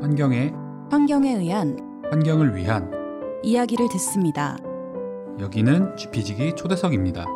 [0.00, 0.50] 환경에
[0.90, 1.76] 환경에 의한
[2.10, 2.90] 환경을 위한
[3.42, 4.56] 이야기를 듣습니다.
[5.38, 7.26] 여기는 GP지기 초대석입니다.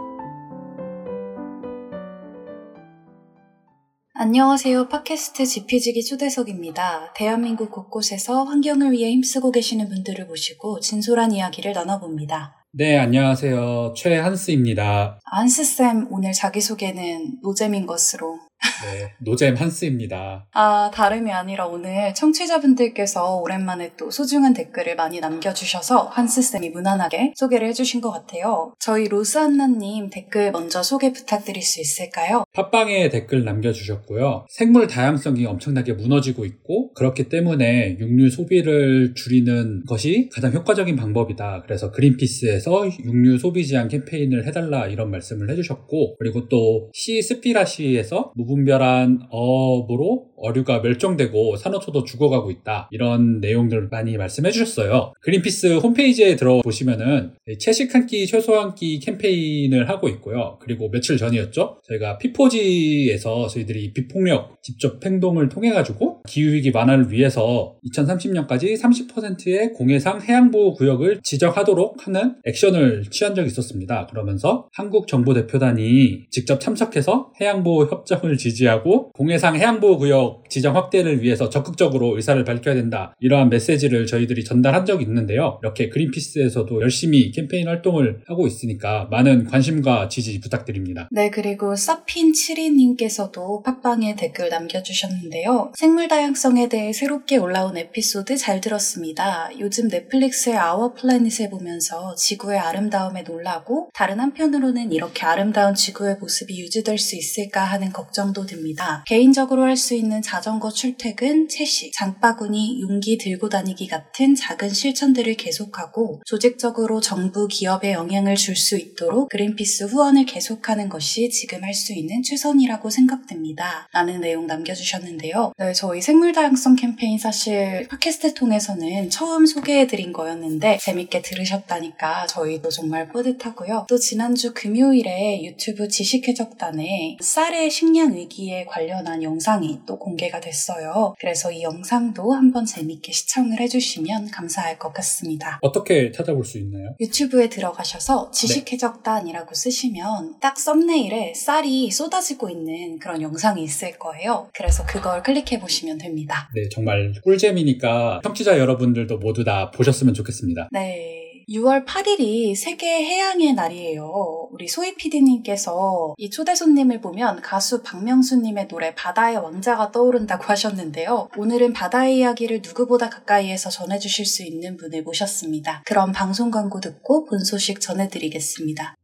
[4.15, 4.89] 안녕하세요.
[4.89, 7.13] 팟캐스트 지피지기 초대석입니다.
[7.15, 12.65] 대한민국 곳곳에서 환경을 위해 힘쓰고 계시는 분들을 모시고 진솔한 이야기를 나눠봅니다.
[12.73, 13.93] 네, 안녕하세요.
[13.95, 15.21] 최한스입니다.
[15.25, 18.41] 안스쌤, 오늘 자기소개는 노잼인 것으로
[18.85, 20.47] 네, 노잼 한스입니다.
[20.53, 28.03] 아, 다름이 아니라 오늘 청취자분들께서 오랜만에 또 소중한 댓글을 많이 남겨주셔서 한스쌤이 무난하게 소개를 해주신
[28.03, 28.75] 것 같아요.
[28.79, 32.45] 저희 로스안나님 댓글 먼저 소개 부탁드릴 수 있을까요?
[32.53, 34.47] 팟빵에 댓글 남겨주셨고요.
[34.51, 41.63] 생물 다양성이 엄청나게 무너지고 있고 그렇기 때문에 육류 소비를 줄이는 것이 가장 효과적인 방법이다.
[41.65, 49.21] 그래서 그린피스에서 육류 소비 제한 캠페인을 해달라 이런 말씀을 해주셨고 그리고 또 시스피라시에서 무분별 한
[49.31, 52.89] 어업으로 어류가 멸종되고 산호초도 죽어가고 있다.
[52.91, 55.13] 이런 내용들 많이 말씀해 주셨어요.
[55.21, 60.59] 그린피스 홈페이지에 들어보시면은 채식 한 끼, 최소 한 끼 캠페인을 하고 있고요.
[60.61, 61.79] 그리고 며칠 전이었죠.
[61.89, 70.75] 저희가 피포지에서 저희들이 비폭력 직접 행동을 통해 가지고 기후위기 완화를 위해서 2030년까지 30%의 공해상 해양보호
[70.75, 74.07] 구역을 지정하도록 하는 액션을 취한 적이 있었습니다.
[74.07, 81.51] 그러면서 한국 정부 대표단이 직접 참석해서 해양보호 협정을 지지하고 공해상 해양보호 구역 지정 확대를 위해서
[81.51, 83.15] 적극적으로 의사를 밝혀야 된다.
[83.21, 85.59] 이러한 메시지를 저희들이 전달한 적이 있는데요.
[85.63, 91.09] 이렇게 그린피스에서도 열심히 캠페인 활동을 하고 있으니까 많은 관심과 지지 부탁드립니다.
[91.11, 95.73] 네, 그리고 서핀72님께서도 팟빵에 댓글 남겨주셨는데요.
[95.77, 99.51] 생물 다양성에 대해 새롭게 올라온 에피소드 잘 들었습니다.
[99.59, 106.99] 요즘 넷플릭스의 아워 플래닛을 보면서 지구의 아름다움에 놀라고 다른 한편으로는 이렇게 아름다운 지구의 모습이 유지될
[106.99, 109.03] 수 있을까 하는 걱정도 듭니다.
[109.09, 116.23] 개인적으로 할 수 있는 자전거 출퇴근, 채식, 장바구니, 용기 들고 다니기 같은 작은 실천들을 계속하고
[116.25, 122.23] 조직적으로 정부, 기업에 영향을 줄 수 있도록 그린피스 후원을 계속하는 것이 지금 할 수 있는
[122.23, 123.89] 최선이라고 생각됩니다.
[123.93, 125.53] 라는 내용 남겨주셨는데요.
[125.59, 133.09] 네, 저희 생물 다양성 캠페인 사실 팟캐스트 통해서는 처음 소개해드린 거였는데 재밌게 들으셨다니까 저희도 정말
[133.09, 133.87] 뿌듯하고요.
[133.89, 141.15] 또 지난주 금요일에 유튜브 지식해적단에 쌀의 식량 위기에 관련한 영상이 또 공개가 됐어요.
[141.19, 145.59] 그래서 이 영상도 한번 재밌게 시청을 해주시면 감사할 것 같습니다.
[145.63, 146.91] 어떻게 찾아볼 수 있나요?
[147.01, 154.51] 유튜브에 들어가셔서 지식해적단이라고 쓰시면 딱 썸네일에 쌀이 쏟아지고 있는 그런 영상이 있을 거예요.
[154.53, 156.49] 그래서 그걸 클릭해 보시면 됩니다.
[156.55, 160.69] 네, 정말 꿀잼이니까 청취자 여러분들도 모두 다 보셨으면 좋겠습니다.
[160.73, 161.25] 네.
[161.49, 164.49] 6월 8일이 세계 해양의 날이에요.
[164.51, 171.29] 우리 소희 PD님께서 이 초대 손님을 보면 가수 박명수님의 노래 바다의 왕자가 떠오른다고 하셨는데요.
[171.37, 175.83] 오늘은 바다의 이야기를 누구보다 가까이에서 전해주실 수 있는 분을 모셨습니다.
[175.85, 178.95] 그럼 방송 광고 듣고 본 소식 전해드리겠습니다.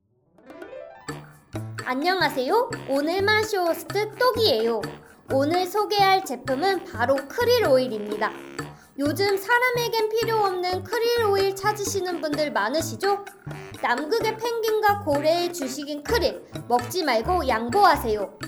[1.84, 2.70] 안녕하세요.
[2.88, 4.80] 오늘만 쇼호스트 똑이에요.
[5.32, 8.32] 오늘 소개할 제품은 바로 크릴 오일입니다.
[8.98, 13.24] 요즘 사람에겐 필요 없는 크릴 오일 찾으시는 분들 많으시죠?
[13.80, 18.38] 남극의 펭귄과 고래의 주식인 크릴, 먹지 말고 양보하세요.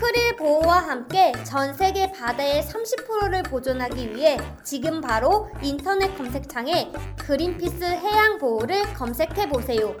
[0.00, 8.38] 크릴 보호와 함께 전 세계 바다의 30%를 보존하기 위해 지금 바로 인터넷 검색창에 그린피스 해양
[8.38, 9.94] 보호를 검색해 보세요.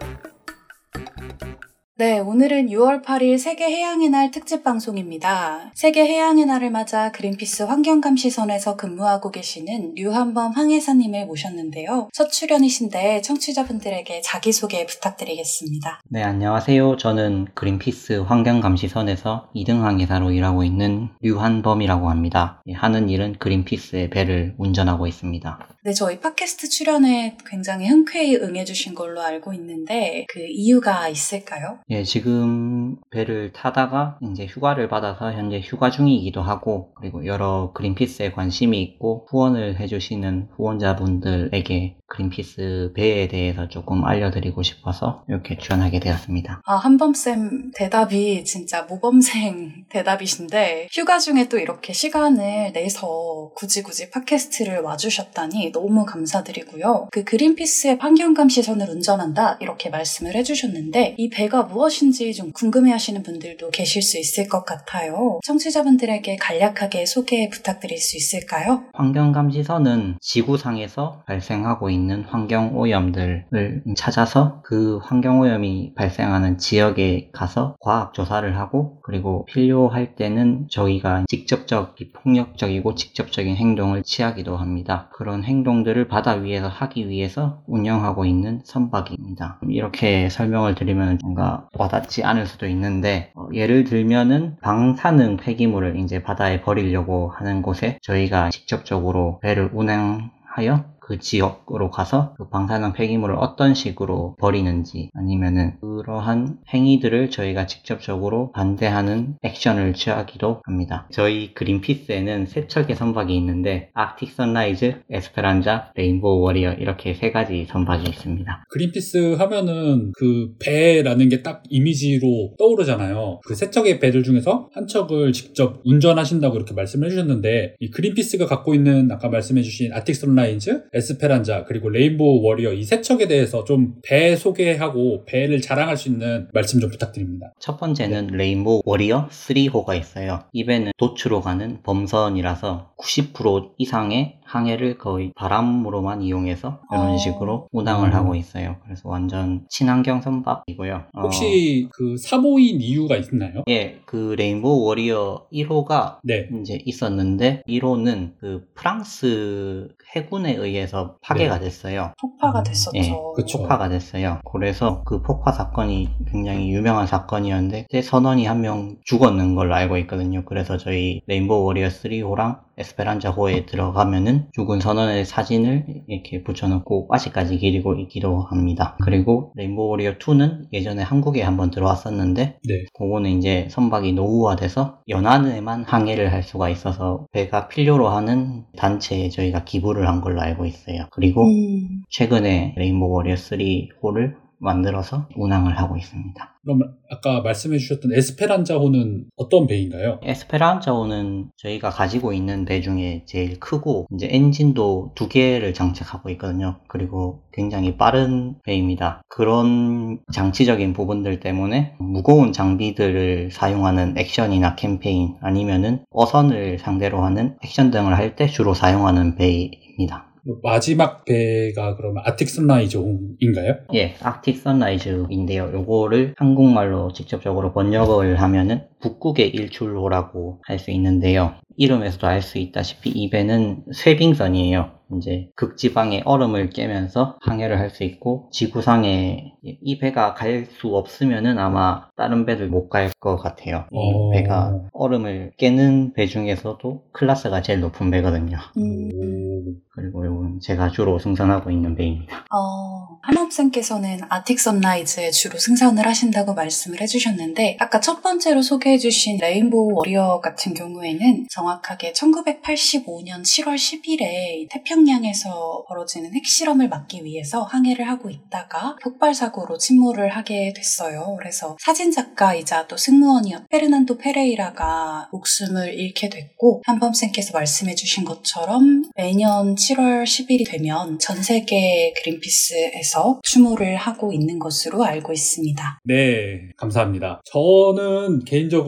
[2.00, 5.70] 네, 오늘은 6월 8일 세계 해양의 날 특집 방송입니다.
[5.74, 12.08] 세계 해양의 날을 맞아 그린피스 환경감시선에서 근무하고 계시는 류한범 황혜사님을 모셨는데요.
[12.14, 16.00] 첫 출연이신데 청취자분들에게 자기소개 부탁드리겠습니다.
[16.08, 16.96] 네, 안녕하세요.
[16.96, 22.62] 저는 그린피스 환경감시선에서 2등 항해사로 일하고 있는 류한범이라고 합니다.
[22.72, 25.68] 하는 일은 그린피스의 배를 운전하고 있습니다.
[25.82, 31.78] 네, 저희 팟캐스트 출연에 굉장히 흔쾌히 응해주신 걸로 알고 있는데 그 이유가 있을까요?
[31.88, 38.82] 예, 지금 배를 타다가 이제 휴가를 받아서 현재 휴가 중이기도 하고 그리고 여러 그린피스에 관심이
[38.82, 46.60] 있고 후원을 해주시는 후원자분들에게 그린피스 배에 대해서 조금 알려드리고 싶어서 이렇게 출연하게 되었습니다.
[46.66, 54.80] 아, 한범쌤 대답이 진짜 모범생 대답이신데 휴가 중에 또 이렇게 시간을 내서 굳이 굳이 팟캐스트를
[54.80, 57.08] 와주셨다니 너무 감사드리고요.
[57.12, 64.02] 그 그린피스의 환경감 시선을 운전한다 이렇게 말씀을 해주셨는데 이 배가 무엇인지 좀 궁금해하시는 분들도 계실
[64.02, 65.38] 수 있을 것 같아요.
[65.44, 68.82] 청취자분들에게 간략하게 소개 부탁드릴 수 있을까요?
[68.94, 77.76] 환경감 시선은 지구상에서 발생하고 있는 있는 환경 오염들을 찾아서 그 환경 오염이 발생하는 지역에 가서
[77.80, 85.08] 과학 조사를 하고 그리고 필요할 때는 저희가 직접적 폭력적이고 직접적인 행동을 취하기도 합니다.
[85.12, 89.60] 그런 행동들을 바다 위에서 하기 위해서 운영하고 있는 선박입니다.
[89.68, 96.62] 이렇게 설명을 드리면 뭔가 와닿지 않을 수도 있는데 어, 예를 들면은 방사능 폐기물을 이제 바다에
[96.62, 103.74] 버리려고 하는 곳에 저희가 직접적으로 배를 운행 하여 그 지역으로 가서 그 방사능 폐기물을 어떤
[103.74, 111.08] 식으로 버리는지 아니면은 그러한 행위들을 저희가 직접적으로 반대하는 액션을 취하기도 합니다.
[111.10, 118.08] 저희 그린피스에는 세 척의 선박이 있는데 아틱 선라이즈, 에스페란자, 레인보우 워리어 이렇게 세 가지 선박이
[118.08, 118.64] 있습니다.
[118.68, 123.40] 그린피스 하면은 그 배라는 게 딱 이미지로 떠오르잖아요.
[123.46, 128.74] 그 세 척의 배들 중에서 한 척을 직접 운전하신다고 이렇게 말씀을 해주셨는데 이 그린피스가 갖고
[128.74, 133.94] 있는 아까 말씀해 주신 아틱 선라이즈, 에스페란자 그리고 레인보우 워리어 이 세 척에 대해서 좀
[134.02, 137.52] 배 소개하고 배를 자랑할 수 있는 말씀 좀 부탁드립니다.
[137.58, 140.40] 첫 번째는 레인보우 워리어 3호가 있어요.
[140.52, 147.16] 이 배는 돛으로 가는 범선이라서 90% 이상의 항해를 거의 바람으로만 이용해서 이런 어.
[147.16, 148.14] 식으로 운항을 음.
[148.14, 148.76] 하고 있어요.
[148.84, 151.02] 그래서 완전 친환경 선박이고요.
[151.14, 153.62] 어, 혹시 그 3호인 이유가 있나요?
[153.68, 156.48] 예, 그 레인보우 워리어 1호가 네.
[156.60, 162.12] 이제 있었는데 1호는 그 프랑스 해군에 의해서 파괴가 됐어요.
[162.20, 162.98] 폭파가 됐었죠.
[162.98, 163.58] 예, 그쵸.
[163.58, 164.40] 폭파가 됐어요.
[164.50, 170.44] 그래서 그 폭파 사건이 굉장히 유명한 사건이었는데 그때 선원이 한 명 죽었는 걸로 알고 있거든요.
[170.44, 178.40] 그래서 저희 레인보우 워리어 3호랑 에스페란자호에 들어가면은 죽은 선원의 사진을 이렇게 붙여놓고 아직까지 기리고 있기도
[178.42, 178.96] 합니다.
[179.04, 182.84] 그리고 레인보우 워리어 2는 예전에 한국에 한번 들어왔었는데 네.
[182.94, 190.08] 그거는 이제 선박이 노후화돼서 연안에만 항해를 할 수가 있어서 배가 필요로 하는 단체에 저희가 기부를
[190.08, 191.06] 한 걸로 알고 있어요.
[191.10, 196.56] 그리고 음, 최근에 레인보우 워리어 3호를 만들어서 운항을 하고 있습니다.
[196.62, 196.80] 그럼
[197.10, 200.20] 아까 말씀해 주셨던 에스페란자호는 어떤 배인가요?
[200.22, 206.76] 에스페란자호는 저희가 가지고 있는 배 중에 제일 크고 이제 엔진도 두 개를 장착하고 있거든요.
[206.86, 209.22] 그리고 굉장히 빠른 배입니다.
[209.28, 218.16] 그런 장치적인 부분들 때문에 무거운 장비들을 사용하는 액션이나 캠페인 아니면은 어선을 상대로 하는 액션 등을
[218.16, 220.29] 할 때 주로 사용하는 배입니다.
[220.62, 223.74] 마지막 배가 그러면 아틱 선라이즈인가요?
[223.94, 225.70] 예, 아틱 선라이즈인데요.
[225.72, 231.54] 요거를 한국말로 직접적으로 번역을 하면은 북극의 일출호라고 할 수 있는데요.
[231.76, 234.90] 이름에서도 알 수 있다시피 이 배는 쇠빙선이에요.
[235.18, 242.08] 이제 극지방의 얼음을 깨면서 항해를 할 수 있고 지구상에 이 배가 갈 수 없으면은 아마
[242.16, 243.86] 다른 배를 못 갈 것 같아요.
[243.92, 244.30] 이 어.
[244.30, 248.56] 배가 얼음을 깨는 배 중에서도 클래스가 제일 높은 배거든요.
[248.78, 252.44] 음, 그리고 이건 제가 주로 승선하고 있는 배입니다.
[252.54, 259.94] 어, 한업생께서는 아틱 선라이즈에 주로 승선을 하신다고 말씀을 해주셨는데 아까 첫 번째로 소개 해주신 레인보우
[259.94, 268.96] 워리어 같은 경우에는 정확하게 1985년 7월 10일에 태평양에서 벌어지는 핵실험을 막기 위해서 항해를 하고 있다가
[269.02, 271.36] 폭발 사고로 침몰을 하게 됐어요.
[271.38, 280.68] 그래서 사진작가이자 또 승무원이었 페르난도 페레이라가 목숨을 잃게 됐고 한범생께서 말씀해주신 것처럼 매년 7월 10일이
[280.68, 286.00] 되면 전 세계 그린피스에서 추모를 하고 있는 것으로 알고 있습니다.
[286.04, 287.40] 네, 감사합니다.
[287.44, 288.79] 저는 개인적으로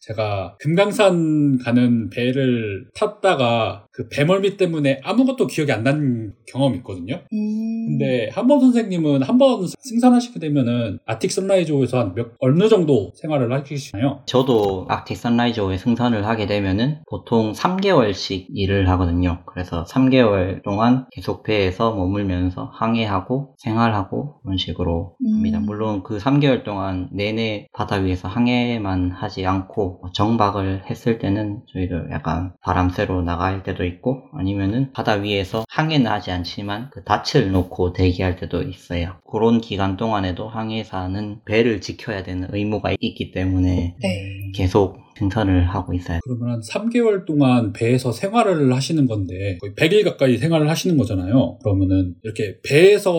[0.00, 7.20] 제가 금강산 가는 배를 탔다가 그 배멀미 때문에 아무것도 기억이 안 나는 경험이 있거든요.
[7.32, 13.52] 음, 근데 한번 선생님은 한 번 승선하시게 되면은 아틱 선라이즈호에서 한 몇, 어느 정도 생활을
[13.52, 14.20] 하시나요?
[14.26, 19.42] 저도 아틱 선라이즈호에 승선을 하게 되면은 보통 3개월씩 일을 하거든요.
[19.46, 25.34] 그래서 3개월 동안 계속 배에서 머물면서 항해하고 생활하고 그런 식으로 음.
[25.34, 25.58] 합니다.
[25.60, 32.52] 물론 그 3개월 동안 내내 바다 위에서 항해만 하지 않고 정박을 했을 때는 저희도 약간
[32.60, 38.36] 바람 쐬러 나갈 때도 있고 아니면은 바다 위에서 항해는 하지 않지만 그 닻을 놓고 대기할
[38.36, 39.16] 때도 있어요.
[39.30, 44.52] 그런 기간 동안에도 항해사는 배를 지켜야 되는 의무가 있기 때문에 네.
[44.54, 46.20] 계속 승선을 하고 있어요.
[46.24, 51.58] 그러면 한 3개월 동안 배에서 생활을 하시는 건데 거의 100일 가까이 생활을 하시는 거잖아요.
[51.62, 53.12] 그러면은 이렇게 배에서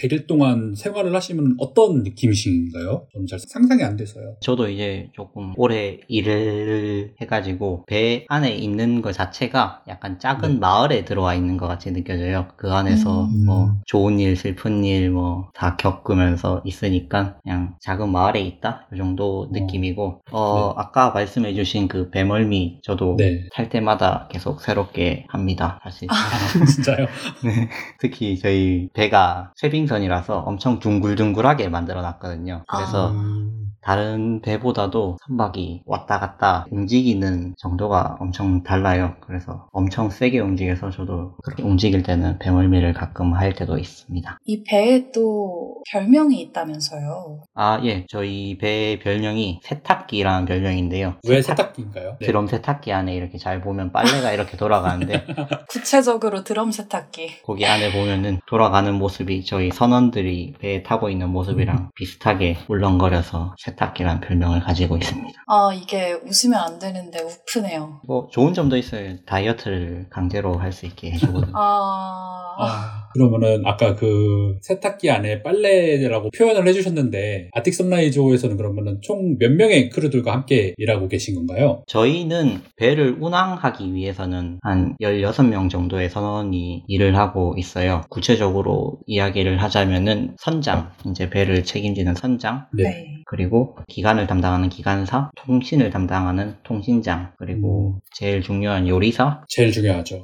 [0.00, 3.06] 100일 동안 생활을 하시면 어떤 느낌이신가요?
[3.12, 4.36] 저는 잘 상상이 안 돼서요.
[4.40, 10.58] 저도 이제 조금 오래 일을 해가지고 배 안에 있는 것 자체가 약간 작은 네.
[10.58, 12.48] 마을에 들어와 있는 것 같이 느껴져요.
[12.56, 13.46] 그 안에서 음.
[13.46, 19.48] 뭐 좋은 일, 슬픈 일 뭐 다 겪으면서 있으니까 그냥 작은 마을에 있다 이 정도
[19.52, 20.82] 느낌이고 어 네.
[20.82, 23.48] 아까 말씀 말씀해 주신 그 배멀미 저도 네.
[23.52, 25.78] 탈 때마다 계속 새롭게 합니다.
[25.82, 26.08] 사실.
[26.10, 26.14] 아,
[26.66, 27.06] 진짜요?
[27.44, 27.68] 네.
[27.98, 32.64] 특히 저희 배가 쇠빙선이라서 엄청 둥글둥글하게 만들어 놨거든요.
[32.68, 39.14] 그래서 음, 다른 배보다도 선박이 왔다 갔다 움직이는 정도가 엄청 달라요.
[39.20, 44.40] 그래서 엄청 세게 움직여서 저도 그렇게 움직일 때는 배멀미를 가끔 할 때도 있습니다.
[44.44, 47.44] 이 배에 또 별명이 있다면서요.
[47.54, 48.06] 아, 예.
[48.08, 51.14] 저희 배 별명이 세탁기라는 별명인데요.
[51.28, 52.16] 왜 세탁 기인가요?
[52.18, 52.26] 네.
[52.26, 55.24] 드럼 세탁기 안에 이렇게 잘 보면 빨래가 이렇게 돌아가는데
[55.70, 57.42] 구체적으로 드럼 세탁기.
[57.44, 64.20] 거기 안에 보면은 돌아가는 모습이 저희 선원들이 배에 타고 있는 모습이랑 비슷하게 울렁거려서 세탁 기라는
[64.20, 65.28] 별명을 가지고 있습니다.
[65.48, 68.00] 아, 이게 웃으면 안 되는데 우프네요.
[68.06, 69.16] 뭐 좋은 점도 있어요.
[69.26, 71.52] 다이어트를 강제로 할 수 있게 해주거든요.
[71.54, 79.52] 아, 아, 그러면은 아까 그 세탁기 안에 빨래라고 표현을 해주셨는데 아틱 선라이즈호에서는 그러면은 총 몇
[79.52, 81.82] 명의 크루들과 함께 일하고 계신 건가요?
[81.86, 88.02] 저희는 배를 운항하기 위해서는 한 16명 정도의 선원이 일을 하고 있어요.
[88.08, 93.22] 구체적으로 이야기를 하자면은 선장, 이제 배를 책임지는 선장, 네.
[93.26, 100.22] 그리고 기관을 담당하는 기관사, 통신을 담당하는 통신장, 그리고 제일 중요한 요리사, 제일 중요하죠.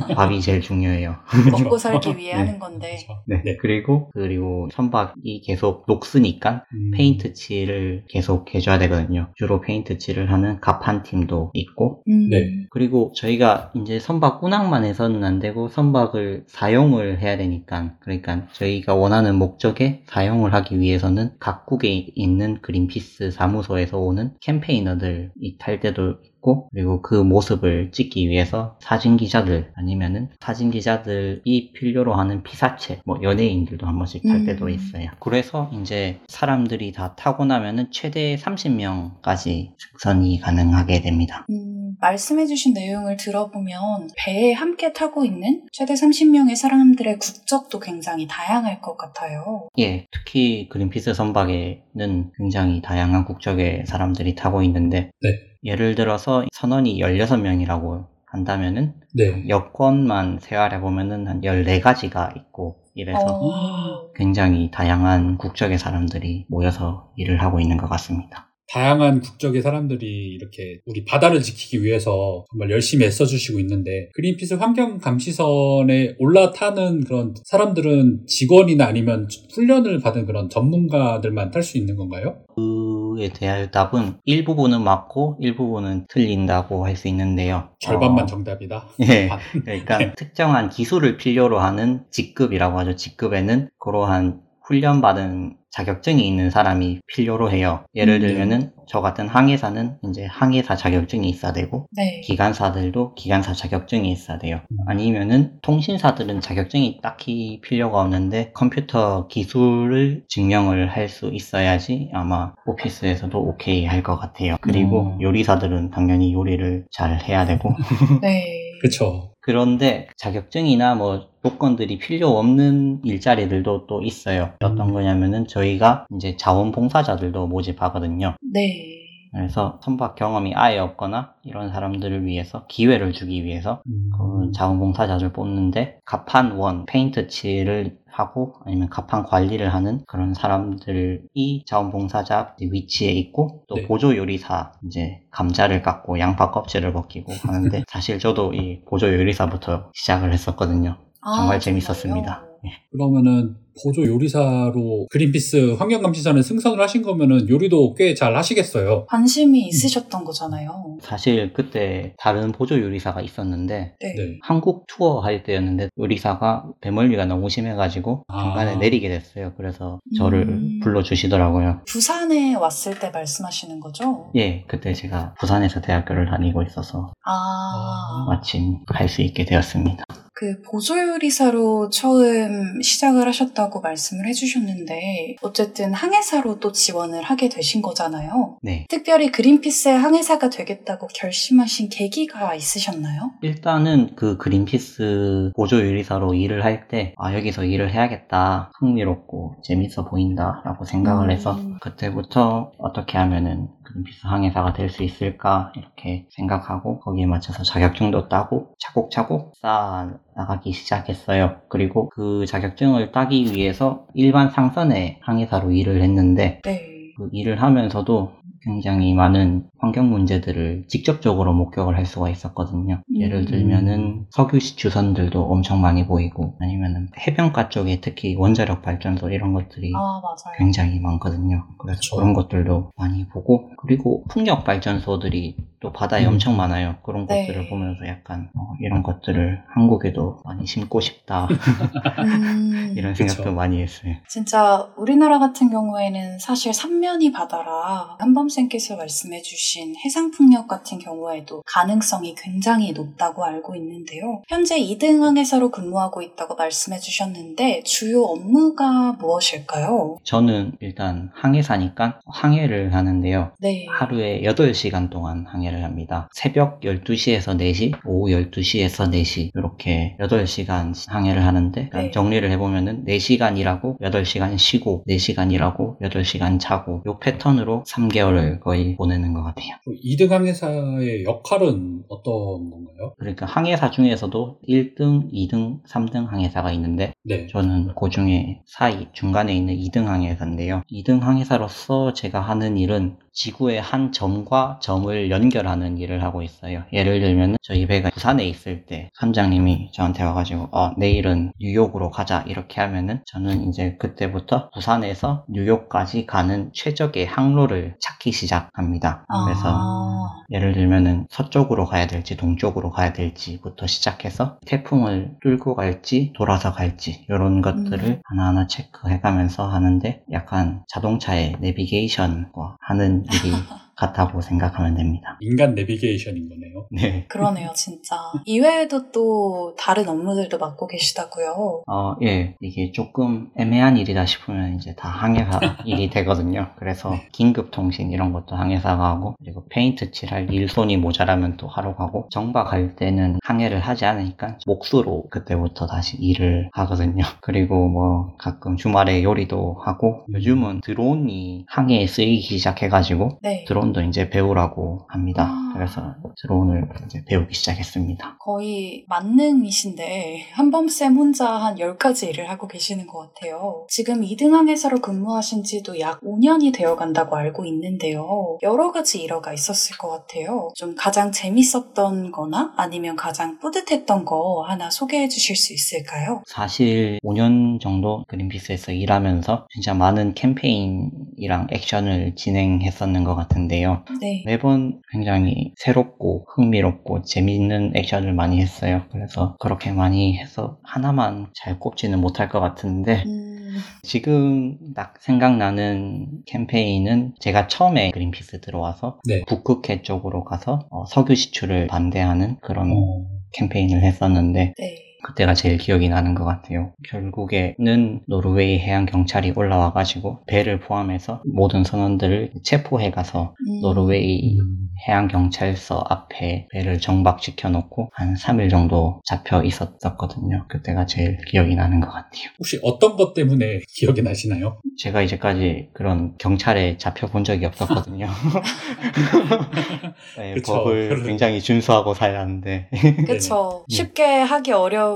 [0.00, 1.16] 밥이 제일 중요해요.
[1.52, 2.38] 먹고 살기 위해 네.
[2.38, 2.96] 하는 건데.
[2.96, 3.22] 그렇죠.
[3.26, 3.42] 네.
[3.44, 3.56] 네.
[3.56, 9.28] 그리고 그리고 선박이 계속 녹스니까 음, 페인트 칠을 계속 해줘야 되거든요.
[9.36, 12.66] 주로 페인트 칠을 하는 갑판 팀도 있고 음, 네.
[12.70, 19.36] 그리고 저희가 이제 선박 운항만 해서는 안 되고 선박을 사용을 해야 되니까 그러니까 저희가 원하는
[19.36, 27.14] 목적에 사용을 하기 위해서는 각국에 있는 그린피스 사무소에서 오는 캠페이너들이 탈 때도 있고 그리고 그
[27.16, 34.22] 모습을 찍기 위해서 사진 기자들 아니면은 사진 기자들이 필요로 하는 피사체 뭐 연예인들도 한 번씩
[34.22, 34.70] 탈 때도 음.
[34.70, 35.10] 있어요.
[35.18, 41.44] 그래서 이제 사람들이 다 타고 나면은 최대 30명까지 승선이 가능하게 됩니다.
[41.50, 48.96] 음, 말씀해주신 내용을 들어보면 배에 함께 타고 있는 최대 30명의 사람들의 국적도 굉장히 다양할 것
[48.96, 49.68] 같아요.
[49.78, 55.55] 예, 특히 그린피스 선박에는 굉장히 다양한 국적의 사람들이 타고 있는데, 네.
[55.66, 59.46] 예를 들어서 선원이 16명이라고 한다면은, 네.
[59.48, 67.60] 여권만 세활해 보면은 한 14가지가 있고, 이래서 어, 굉장히 다양한 국적의 사람들이 모여서 일을 하고
[67.60, 68.48] 있는 것 같습니다.
[68.68, 76.16] 다양한 국적의 사람들이 이렇게 우리 바다를 지키기 위해서 정말 열심히 애써주시고 있는데 그린피스 환경 감시선에
[76.18, 82.36] 올라타는 그런 사람들은 직원이나 아니면 훈련을 받은 그런 전문가들만 탈 수 있는 건가요?
[82.54, 87.68] 그에 대한 답은 일부분은 맞고 일부분은 틀린다고 할 수 있는데요.
[87.78, 88.88] 절반만 어, 정답이다.
[89.08, 89.28] 예.
[89.28, 89.38] 반.
[89.64, 92.96] 그러니까 특정한 기술을 필요로 하는 직급이라고 하죠.
[92.96, 97.84] 직급에는 그러한 훈련받은 자격증이 있는 사람이 필요로 해요.
[97.94, 98.28] 예를 음, 네.
[98.28, 102.20] 들면은 저 같은 항해사는 이제 항해사 자격증이 있어야 되고 네.
[102.24, 104.60] 기관사들도 기관사 자격증이 있어야 돼요.
[104.70, 104.76] 음.
[104.86, 113.84] 아니면은 통신사들은 자격증이 딱히 필요가 없는데 컴퓨터 기술을 증명을 할 수 있어야지 아마 오피스에서도 오케이
[113.86, 114.56] 할 것 같아요.
[114.60, 115.22] 그리고 음.
[115.22, 117.74] 요리사들은 당연히 요리를 잘 해야 되고
[118.22, 118.65] 네.
[118.86, 119.32] 그쵸.
[119.40, 124.52] 그런데 자격증이나 뭐 조건들이 필요 없는 일자리들도 또 있어요.
[124.62, 124.92] 어떤 음.
[124.92, 128.36] 거냐면은 저희가 이제 자원봉사자들도 모집하거든요.
[128.52, 129.05] 네.
[129.36, 135.98] 그래서 선박 경험이 아예 없거나 이런 사람들을 위해서 기회를 주기 위해서 음, 그 자원봉사자를 뽑는데
[136.06, 143.74] 갑판 원 페인트 칠을 하고 아니면 갑판 관리를 하는 그런 사람들이 자원봉사자 위치에 있고 또
[143.74, 143.82] 네.
[143.86, 150.32] 보조 요리사 이제 감자를 깎고 양파 껍질을 벗기고 하는데 사실 저도 이 보조 요리사부터 시작을
[150.32, 150.96] 했었거든요.
[151.20, 151.60] 아, 정말?
[151.60, 152.46] 재밌었습니다.
[152.64, 152.70] 예.
[152.90, 159.04] 그러면은 보조 요리사로 그린피스 환경감시선에 승선을 하신 거면은 요리도 꽤 잘 하시겠어요.
[159.06, 160.96] 관심이 있으셨던 거잖아요.
[161.02, 164.14] 사실 그때 다른 보조 요리사가 있었는데 네.
[164.14, 164.38] 네.
[164.42, 168.42] 한국 투어 할 때였는데 요리사가 배멀미가 너무 심해가지고 아.
[168.42, 169.52] 중간에 내리게 됐어요.
[169.56, 170.80] 그래서 저를 음.
[170.82, 171.82] 불러주시더라고요.
[171.86, 174.30] 부산에 왔을 때 말씀하시는 거죠?
[174.36, 180.04] 예, 그때 제가 부산에서 대학교를 다니고 있어서 아, 마침 갈 수 있게 되었습니다.
[180.38, 188.58] 그 보조요리사로 처음 시작을 하셨다고 말씀을 해주셨는데, 어쨌든 항해사로 또 지원을 하게 되신 거잖아요.
[188.62, 188.86] 네.
[188.88, 193.32] 특별히 그린피스의 항해사가 되겠다고 결심하신 계기가 있으셨나요?
[193.42, 198.70] 일단은 그 그린피스 보조 요리사로 일을 할 때, 아, 여기서 일을 해야겠다.
[198.78, 201.30] 흥미롭고 재밌어 보인다라고 생각을 음.
[201.30, 208.74] 해서, 그때부터 어떻게 하면은 그린피스 항해사가 될 수 있을까, 이렇게 생각하고, 거기에 맞춰서 자격증도 따고,
[208.78, 211.56] 차곡차곡 쌓아 나가기 시작했어요.
[211.68, 217.12] 그리고 그 자격증을 따기 위해서 일반 상선의 항해사로 일을 했는데, 네.
[217.16, 223.02] 그 일을 하면서도 굉장히 많은 환경 문제들을 직접적으로 목격을 할 수가 있었거든요.
[223.10, 223.20] 음.
[223.20, 229.92] 예를 들면은 석유 주선들도 엄청 많이 보이고 아니면은 해변가 쪽에 특히 원자력 발전소 이런 것들이
[229.94, 230.56] 아, 맞아요.
[230.58, 231.64] 굉장히 많거든요.
[231.78, 232.16] 그래서 그쵸.
[232.16, 236.32] 그런 것들도 많이 보고 그리고 풍력 발전소들이 또 바다에 음.
[236.32, 236.96] 엄청 많아요.
[237.04, 237.46] 그런 네.
[237.46, 243.14] 것들을 보면서 약간 어, 이런 것들을 한국에도 많이 심고 싶다 음, 이런.
[243.14, 244.14] 생각도 많이 했어요.
[244.28, 252.92] 진짜 우리나라 같은 경우에는 사실 삼면이 바다라 한범쌤께서 말씀해 주신 해상풍력 같은 경우에도 가능성이 굉장히
[252.92, 254.42] 높다고 알고 있는데요.
[254.48, 260.18] 현재 2등 항해사로 근무하고 있다고 말씀해 주셨는데 주요 업무가 무엇일까요?
[260.24, 263.52] 저는 일단 항해사니까 항해를 하는데요.
[263.58, 263.86] 네.
[263.88, 266.28] 하루에 8시간 동안 항해를 합니다.
[266.32, 272.10] 새벽 12시에서 4시, 오후 12시에서 4시 이렇게 8시간 항해를 하는데 네.
[272.10, 279.32] 정리를 해보면은 4시간 일하고 8시간 쉬고 4시간 일하고 8시간 자고 요 패턴으로 3개월을 거의 보내는
[279.32, 279.55] 것 같아요.
[280.04, 283.14] 2등 항해사의 역할은 어떤 건가요?
[283.18, 287.46] 그러니까 항해사 중에서도 1등, 2등, 3등 항해사가 있는데 네.
[287.46, 290.82] 저는 그 중에 사이 중간에 있는 2등 항해사인데요.
[290.90, 296.82] 2등 항해사로서 제가 하는 일은 지구의 한 점과 점을 연결하는 일을 하고 있어요.
[296.92, 302.80] 예를 들면 저희 배가 부산에 있을 때 선장님이 저한테 와가지고 어, 내일은 뉴욕으로 가자 이렇게
[302.80, 309.26] 하면은 저는 이제 그때부터 부산에서 뉴욕까지 가는 최적의 항로를 찾기 시작합니다.
[309.44, 316.72] 그래서 아, 예를 들면은 서쪽으로 가야 될지 동쪽으로 가야 될지부터 시작해서 태풍을 뚫고 갈지 돌아서
[316.72, 318.20] 갈지 이런 것들을 음.
[318.24, 323.54] 하나하나 체크해가면서 하는데 약간 자동차의 내비게이션과 하는 일이
[323.96, 325.38] 같다고 생각하면 됩니다.
[325.40, 326.86] 인간 내비게이션인 거네요.
[326.90, 327.24] 네.
[327.28, 328.16] 그러네요, 진짜.
[328.44, 331.82] 이외에도 또 다른 업무들도 맡고 계시다고요.
[331.86, 332.54] 어, 예.
[332.60, 336.68] 이게 조금 애매한 일이다 싶으면 이제 다 항해사 일이 되거든요.
[336.78, 342.28] 그래서 긴급 통신 이런 것도 항해사가 하고, 그리고 페인트 칠할 일손이 모자라면 또 하러 가고,
[342.30, 347.24] 정박할 때는 항해를 하지 않으니까 목수로 그때부터 다시 일을 하거든요.
[347.40, 353.64] 그리고 뭐 가끔 주말에 요리도 하고, 요즘은 드론이 항해에 쓰이기 시작해가지고, 네.
[353.66, 355.48] 드론 도 이제 배우라고 합니다.
[355.48, 355.72] 아.
[355.74, 358.38] 그래서 드론을 이제 배우기 시작했습니다.
[358.38, 363.86] 거의 만능이신데 한범쌤 혼자 한 10가지 일을 하고 계시는 것 같아요.
[363.88, 368.58] 지금 2등 항해사로 근무하신 지도 약 5년이 되어 간다고 알고 있는데요.
[368.62, 370.70] 여러 가지 일화가 있었을 것 같아요.
[370.74, 376.42] 좀 가장 재밌었던 거나 아니면 가장 뿌듯했던 거 하나 소개해 주실 수 있을까요?
[376.46, 384.04] 사실 5년 정도 그린피스에서 일하면서 진짜 많은 캠페인이랑 액션을 진행했었는 것 같은데 요.
[384.20, 384.42] 네.
[384.46, 389.02] 매번 굉장히 새롭고 흥미롭고 재미있는 액션을 많이 했어요.
[389.10, 397.34] 그래서 그렇게 많이 해서 하나만 잘 꼽지는 못할 것 같은데 음, 지금 딱 생각나는 캠페인은
[397.40, 399.42] 제가 처음에 그린피스 들어와서 네.
[399.46, 405.05] 북극해 쪽으로 가서 어, 석유 시출을 반대하는 그런 어, 캠페인을 했었는데 네.
[405.26, 406.92] 그때가 제일 기억이 나는 것 같아요.
[407.08, 414.88] 결국에는 노르웨이 해양 경찰이 올라와 가지고 배를 포함해서 모든 선원들을 체포해 가서 음, 노르웨이 음,
[415.08, 420.64] 해양 경찰서 앞에 배를 정박시켜 놓고 한 3일 정도 잡혀 있었거든요.
[420.68, 422.50] 그때가 제일 기억이 나는 것 같아요.
[422.58, 424.80] 혹시 어떤 것 때문에 기억이 나시나요?
[424.96, 428.26] 제가 이제까지 그런 경찰에 잡혀 본 적이 없었거든요.
[430.38, 430.72] 네, 그쵸.
[430.72, 432.90] 법을 굉장히 준수하고 살았는데
[433.26, 433.84] 그쵸.
[433.88, 433.96] 네.
[433.96, 435.15] 쉽게 하기 어려운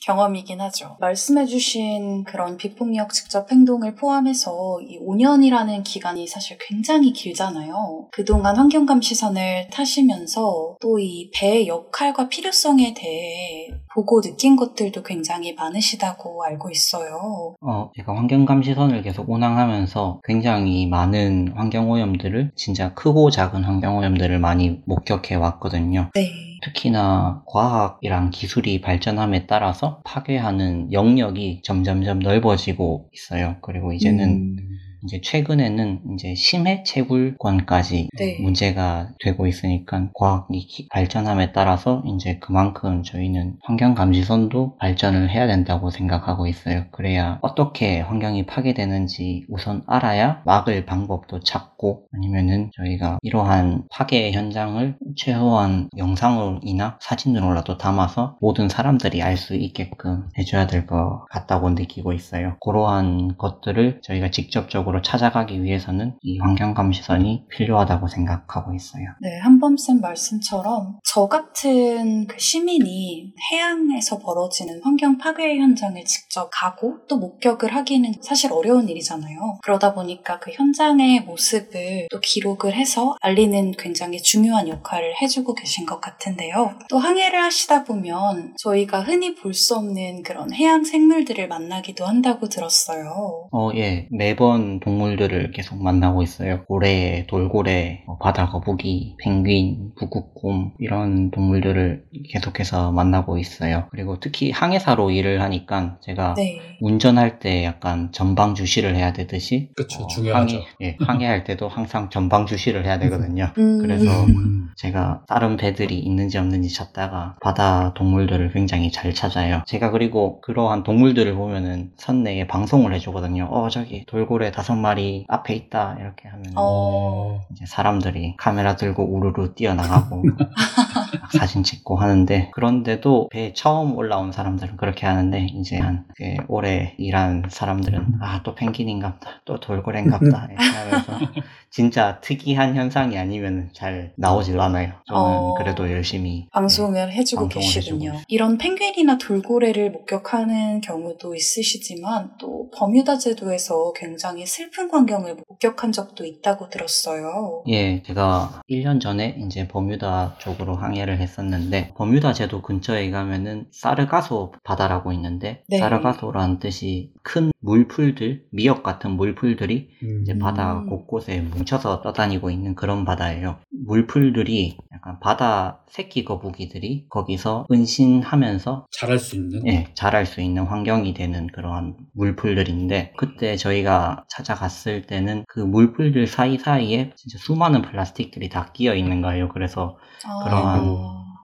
[0.00, 0.96] 경험이긴 하죠.
[1.00, 8.08] 말씀해주신 그런 비폭력 직접 행동을 포함해서 이 5년이라는 기간이 사실 굉장히 길잖아요.
[8.12, 16.44] 그동안 환경감 시선을 타시면서 또 이 배의 역할과 필요성에 대해 보고 느낀 것들도 굉장히 많으시다고
[16.44, 17.54] 알고 있어요.
[17.60, 25.36] 어, 제가 환경감 시선을 계속 운항하면서 굉장히 많은 환경오염들을 진짜 크고 작은 환경오염들을 많이 목격해
[25.36, 26.10] 왔거든요.
[26.14, 26.47] 네.
[26.62, 33.56] 특히나 과학이랑 기술이 발전함에 따라서 파괴하는 영역이 점점점 넓어지고 있어요.
[33.62, 34.56] 그리고 이제는 음,
[35.04, 38.38] 이제 최근에는 이제 심해 채굴권까지 네.
[38.40, 45.90] 문제가 되고 있으니까 과학이 기- 발전함에 따라서 이제 그만큼 저희는 환경 감시선도 발전을 해야 된다고
[45.90, 46.86] 생각하고 있어요.
[46.90, 51.77] 그래야 어떻게 환경이 파괴되는지 우선 알아야 막을 방법도 찾고
[52.14, 60.66] 아니면은 저희가 이러한 파괴 현장을 최소한 영상이나 사진으로라도 담아서 모든 사람들이 알 수 있게끔 해줘야
[60.66, 62.56] 될 것 같다고 느끼고 있어요.
[62.60, 69.04] 그러한 것들을 저희가 직접적으로 찾아가기 위해서는 이 환경 감시선이 필요하다고 생각하고 있어요.
[69.20, 77.18] 네, 한범쌤 말씀처럼 저 같은 그 시민이 해양에서 벌어지는 환경 파괴 현장을 직접 가고 또
[77.18, 79.58] 목격을 하기는 사실 어려운 일이잖아요.
[79.62, 85.86] 그러다 보니까 그 현장의 모습 모습을 또 기록을 해서 알리는 굉장히 중요한 역할을 해주고 계신
[85.86, 86.72] 것 같은데요.
[86.88, 93.48] 또 항해를 하시다 보면 저희가 흔히 볼 수 없는 그런 해양 생물들을 만나기도 한다고 들었어요.
[93.50, 94.06] 어, 예.
[94.12, 96.64] 매번 동물들을 계속 만나고 있어요.
[96.66, 103.88] 고래, 돌고래, 뭐 바다 거북이, 펭귄, 북극곰 이런 동물들을 계속해서 만나고 있어요.
[103.90, 106.60] 그리고 특히 항해사로 일을 하니까 제가 네.
[106.80, 110.56] 운전할 때 약간 전방 주시를 해야 되듯이 그쵸, 어, 중요하죠.
[110.56, 113.50] 항해, 예, 항해할 때도 항상 전방 주시를 해야 되거든요.
[113.58, 114.70] 음, 그래서 음.
[114.76, 119.62] 제가 다른 배들이 있는지 없는지 찾다가 바다 동물들을 굉장히 잘 찾아요.
[119.66, 123.48] 제가 그리고 그러한 동물들을 보면은 선내에 방송을 해주거든요.
[123.50, 127.40] 어 저기 돌고래 다섯 마리 앞에 있다 이렇게 하면 어.
[127.50, 130.22] 이제 사람들이 카메라 들고 우르르 뛰어나가고
[131.36, 138.14] 사진 찍고 하는데 그런데도 배에 처음 올라온 사람들은 그렇게 하는데 이제 한꽤 오래 일한 사람들은
[138.20, 141.12] 아 또 펭귄인갑다 또 돌고래인갑다 하면서
[141.70, 144.92] 진짜 특이한 현상이 아니면 잘 나오질 않아요.
[145.06, 145.54] 저는 어.
[145.58, 148.10] 그래도 열심히 방송을 해주고 방송을 계시군요.
[148.10, 156.24] 해주고 이런 펭귄이나 돌고래를 목격하는 경우도 있으시지만 또 버뮤다 제도에서 굉장히 슬픈 광경을 목격한 적도
[156.24, 157.64] 있다고 들었어요.
[157.68, 164.52] 예, 제가 1년 전에 이제 버뮤다 쪽으로 항해 를 했었는데, 버뮤다 제도 근처에 가면은 사르가소
[164.64, 165.78] 바다라고 있는데, 네.
[165.78, 170.20] 사르가소라는 뜻이 큰 물풀들, 미역 같은 물풀들이 음.
[170.22, 173.58] 이제 바다 곳곳에 뭉쳐서 떠다니고 있는 그런 바다예요.
[173.70, 179.66] 물풀들이 약간 바다 새끼 거북이들이 거기서 은신하면서 잘할 수 있는.
[179.66, 187.12] 예, 자랄 수 있는 환경이 되는 그러한 물풀들인데 그때 저희가 찾아갔을 때는 그 물풀들 사이사이에
[187.16, 189.48] 진짜 수많은 플라스틱들이 다 끼어 있는 거예요.
[189.48, 190.87] 그래서 아, 그러한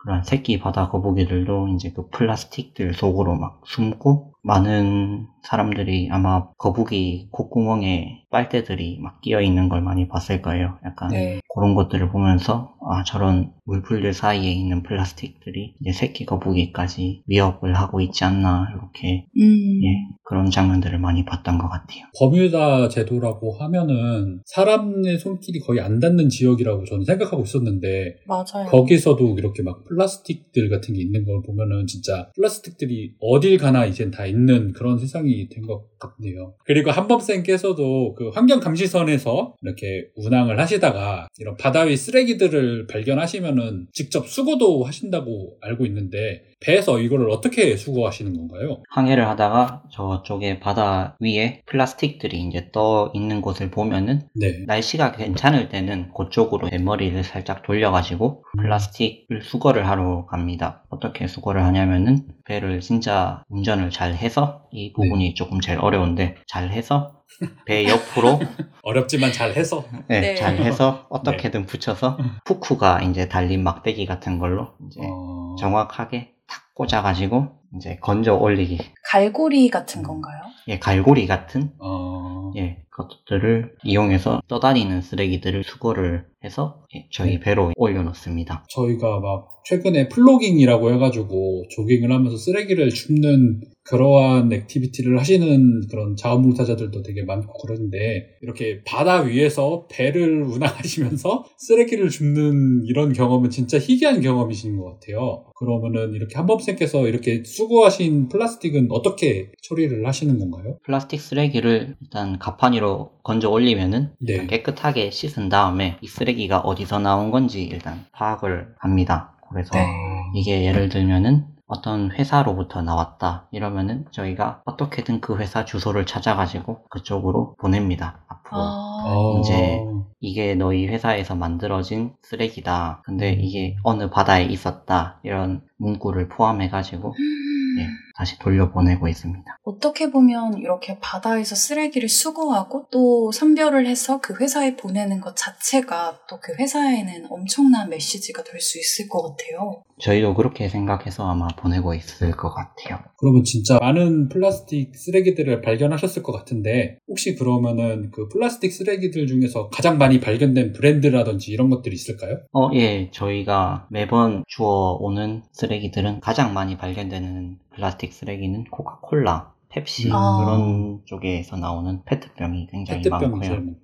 [0.02, 8.24] 그런 새끼 바다 거북이들도 이제 그 플라스틱들 속으로 막 숨고 많은 사람들이 아마 거북이 콧구멍에
[8.30, 10.78] 빨대들이 막 끼어 있는 걸 많이 봤을 거예요.
[10.84, 11.40] 약간 네.
[11.54, 18.24] 그런 것들을 보면서 아 저런 물풀들 사이에 있는 플라스틱들이 이제 새끼 거북이까지 위협을 하고 있지
[18.24, 22.04] 않나 이렇게 음, 예 그런 장면들을 많이 봤던 것 같아요.
[22.18, 28.66] 버뮤다 제도라고 하면은 사람의 손길이 거의 안 닿는 지역이라고 저는 생각하고 있었는데 맞아요.
[28.68, 34.26] 거기서도 이렇게 막 플라스틱들 같은 게 있는 걸 보면은 진짜 플라스틱들이 어딜 가나 이젠 다
[34.26, 36.54] 있는 그런 세상이 된 것 같네요.
[36.64, 45.56] 그리고 한범쌤께서도 그 환경감시선에서 이렇게 운항을 하시다가 이런 바다 위 쓰레기들을 발견하시면은 직접 수거도 하신다고
[45.60, 48.82] 알고 있는데 배에서 이거를 어떻게 수거하시는 건가요?
[48.90, 54.64] 항해를 하다가 저쪽에 바다 위에 플라스틱들이 이제 떠 있는 곳을 보면은 네.
[54.66, 60.84] 날씨가 괜찮을 때는 그쪽으로 뱃머리를 살짝 돌려가지고 플라스틱을 수거를 하러 갑니다.
[60.88, 67.22] 어떻게 수거를 하냐면은 배를 진짜 운전을 잘 해서 이 부분이 조금 제일 어려운데 잘 해서
[67.66, 68.40] 배 옆으로
[68.82, 70.34] 어렵지만 잘 해서 네, 네.
[70.34, 75.56] 잘 해서 어떻게든 붙여서 푸크가 이제 달린 막대기 같은 걸로 이제 어...
[75.58, 78.78] 정확하게 탁 꽂아가지고 이제 건져 올리기.
[79.02, 80.40] 갈고리 같은 건가요?
[80.68, 81.72] 예, 갈고리 같은?
[81.80, 82.52] 어...
[82.56, 87.40] 예, 것들을 이용해서 떠다니는 쓰레기들을 수거를 해서 예, 저희 네.
[87.40, 88.64] 배로 올려놓습니다.
[88.68, 97.22] 저희가 막 최근에 plogging이라고 해가지고 조깅을 하면서 쓰레기를 줍는 그러한 activity를 하시는 그런 자원봉사자들도 되게
[97.22, 104.84] 많고 그러는데 이렇게 바다 위에서 배를 운항하시면서 쓰레기를 줍는 이런 경험은 진짜 희귀한 경험이신 것
[105.00, 105.46] 같아요.
[105.56, 110.78] 그러면은 이렇게 한범쌤께서 이렇게 수거하신 플라스틱은 어떻게 처리를 하시는 건가요?
[110.84, 112.83] 플라스틱 쓰레기를 일단 가판 위로
[113.22, 114.46] 건져 올리면은 네.
[114.46, 119.32] 깨끗하게 씻은 다음에 이 쓰레기가 어디서 나온 건지 일단 파악을 합니다.
[119.50, 119.86] 그래서 네.
[120.34, 128.20] 이게 예를 들면은 어떤 회사로부터 나왔다 이러면은 저희가 어떻게든 그 회사 주소를 찾아가지고 그쪽으로 보냅니다.
[128.28, 129.40] 앞으로 아, 어...
[129.40, 129.80] 이제
[130.20, 133.02] 이게 너희 회사에서 만들어진 쓰레기다.
[133.04, 133.40] 근데 음.
[133.40, 135.20] 이게 어느 바다에 있었다.
[135.22, 137.14] 이런 문구를 포함해가지고
[137.80, 139.44] 예, 다시 돌려보내고 있습니다.
[139.64, 146.38] 어떻게 보면 이렇게 바다에서 쓰레기를 수거하고 또 선별을 해서 그 회사에 보내는 것 자체가 또
[146.44, 149.82] 그 회사에는 엄청난 메시지가 될 수 있을 것 같아요.
[149.98, 152.98] 저희도 그렇게 생각해서 아마 보내고 있을 것 같아요.
[153.18, 159.98] 그러면 진짜 많은 플라스틱 쓰레기들을 발견하셨을 것 같은데 혹시 그러면은 그 플라스틱 쓰레기들 중에서 가장
[159.98, 162.38] 많이 발견된 브랜드라든지 이런 것들이 있을까요?
[162.52, 170.38] 어, 예, 저희가 매번 주워오는 쓰레기들은 가장 많이 발견되는 플라스틱 쓰레기는 코카콜라, 펩시 아.
[170.38, 173.74] 그런 쪽에서 나오는 페트병이 굉장히 페트병이 많고요.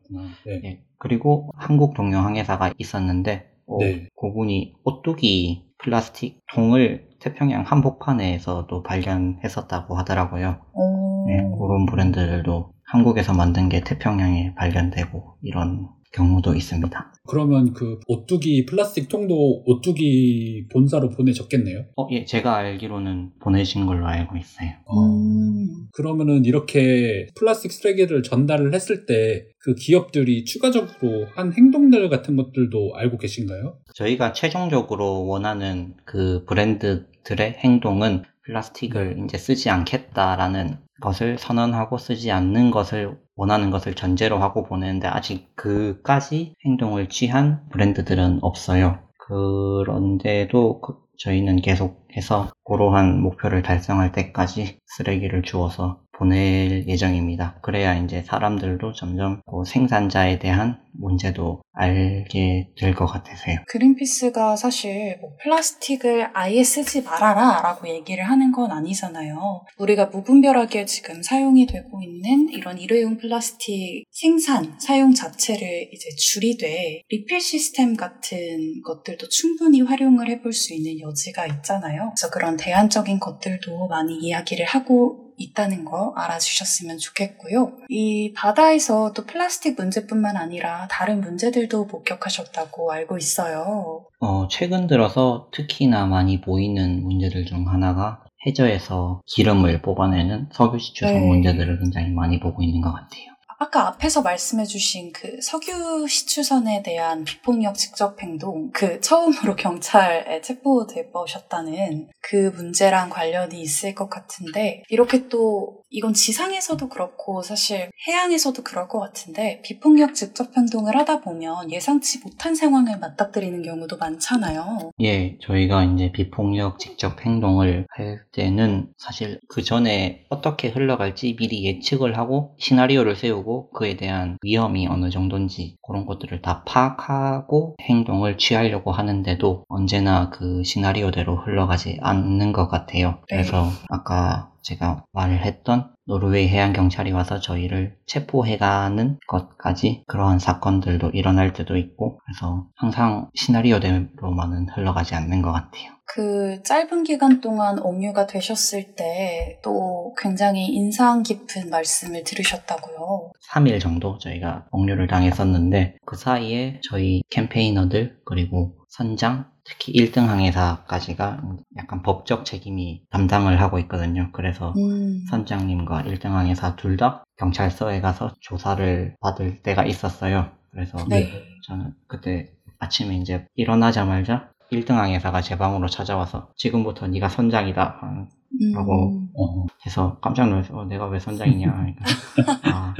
[0.46, 0.60] 네.
[0.64, 4.08] 예, 그리고 한국 동료 항해사가 있었는데 어, 네.
[4.20, 10.60] 그분이 오뚜기 플라스틱 통을 태평양 한복판에서도 발견했었다고 하더라고요.
[10.74, 11.26] 오.
[11.26, 17.14] 네, 그런 브랜드들도 한국에서 만든 게 태평양에 발견되고 이런 경우도 있습니다.
[17.28, 21.86] 그러면 그 오뚜기 플라스틱 통도 오뚜기 본사로 보내셨겠네요.
[21.96, 24.70] 어, 예, 제가 알기로는 보내신 걸로 알고 있어요.
[24.92, 25.86] 음.
[25.92, 33.18] 그러면은 이렇게 플라스틱 쓰레기를 전달을 했을 때 그 기업들이 추가적으로 한 행동들 같은 것들도 알고
[33.18, 33.76] 계신가요?
[33.94, 43.18] 저희가 최종적으로 원하는 그 브랜드들의 행동은 플라스틱을 이제 쓰지 않겠다라는 것을 선언하고 쓰지 않는 것을
[43.36, 48.98] 원하는 것을 전제로 하고 보내는데 아직 그까지 행동을 취한 브랜드들은 없어요.
[49.18, 57.58] 그런데도 그- 저희는 계속해서 그러한 목표를 달성할 때까지 쓰레기를 주어서 보낼 예정입니다.
[57.62, 63.56] 그래야 이제 사람들도 점점 그 생산자에 대한 문제도 알게 될 것 같아서요.
[63.68, 69.62] 그린피스가 사실 뭐 플라스틱을 아예 쓰지 말아라 라고 얘기를 하는 건 아니잖아요.
[69.78, 77.40] 우리가 무분별하게 지금 사용이 되고 있는 이런 일회용 플라스틱 생산, 사용 자체를 이제 줄이되 리필
[77.40, 82.12] 시스템 같은 것들도 충분히 활용을 해볼 수 있는 여지가 있잖아요.
[82.14, 87.72] 그래서 그런 대안적인 것들도 많이 이야기를 하고 있다는 거 알아주셨으면 좋겠고요.
[87.88, 94.04] 이 바다에서 또 플라스틱 문제뿐만 아니라 다른 문제들도 목격하셨다고 알고 있어요.
[94.20, 101.26] 어, 최근 들어서 특히나 많이 보이는 문제들 중 하나가 해저에서 기름을 뽑아내는 석유시추선 네.
[101.26, 103.24] 문제들을 굉장히 많이 보고 있는 것 같아요.
[103.62, 112.52] 아까 앞에서 말씀해주신 그 석유 시추선에 대한 비폭력 직접 행동, 그 처음으로 경찰에 체포되셨다는 그
[112.56, 119.60] 문제랑 관련이 있을 것 같은데, 이렇게 또 이건 지상에서도 그렇고 사실 해양에서도 그럴 것 같은데,
[119.62, 124.92] 비폭력 직접 행동을 하다 보면 예상치 못한 상황을 맞닥뜨리는 경우도 많잖아요.
[125.00, 132.16] 예, 저희가 이제 비폭력 직접 행동을 할 때는 사실 그 전에 어떻게 흘러갈지 미리 예측을
[132.16, 139.64] 하고 시나리오를 세우고 그에 대한 위험이 어느 정도인지 그런 것들을 다 파악하고 행동을 취하려고 하는데도
[139.68, 143.18] 언제나 그 시나리오대로 흘러가지 않는 것 같아요.
[143.28, 151.76] 그래서 아까 제가 말을 했던 노르웨이 해양경찰이 와서 저희를 체포해가는 것까지 그러한 사건들도 일어날 때도
[151.76, 155.92] 있고 그래서 항상 시나리오대로만은 흘러가지 않는 것 같아요.
[156.04, 163.32] 그 짧은 기간 동안 옥류가 되셨을 때 또 굉장히 인상 깊은 말씀을 들으셨다고요.
[163.52, 171.42] 3일 정도 저희가 억류를 당했었는데 그 사이에 저희 캠페이너들 그리고 선장 특히 1등 항해사까지가
[171.76, 174.30] 약간 법적 책임이 담당을 하고 있거든요.
[174.32, 175.24] 그래서 음.
[175.30, 180.50] 선장님과 1등 항해사 둘 다 경찰서에 가서 조사를 받을 때가 있었어요.
[180.70, 181.30] 그래서 네.
[181.66, 188.28] 저는 그때 아침에 이제 일어나자마자 1등 항해사가 제 방으로 찾아와서 지금부터 네가 선장이다 음.
[188.74, 192.04] 하고 어, 해서 깜짝 놀라서 어, 내가 왜 선장이냐 그러니까.
[192.74, 192.94] 아,